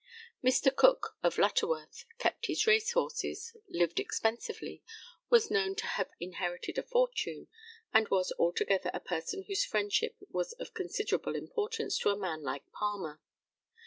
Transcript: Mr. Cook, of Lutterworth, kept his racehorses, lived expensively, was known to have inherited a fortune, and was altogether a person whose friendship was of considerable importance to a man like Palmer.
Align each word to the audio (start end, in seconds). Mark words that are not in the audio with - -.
Mr. 0.43 0.75
Cook, 0.75 1.15
of 1.21 1.37
Lutterworth, 1.37 2.05
kept 2.17 2.47
his 2.47 2.65
racehorses, 2.65 3.55
lived 3.69 3.99
expensively, 3.99 4.81
was 5.29 5.51
known 5.51 5.75
to 5.75 5.85
have 5.85 6.09
inherited 6.19 6.79
a 6.79 6.81
fortune, 6.81 7.47
and 7.93 8.07
was 8.09 8.33
altogether 8.39 8.89
a 8.95 8.99
person 8.99 9.43
whose 9.47 9.63
friendship 9.63 10.15
was 10.27 10.53
of 10.53 10.73
considerable 10.73 11.35
importance 11.35 11.99
to 11.99 12.09
a 12.09 12.17
man 12.17 12.41
like 12.41 12.63
Palmer. 12.71 13.21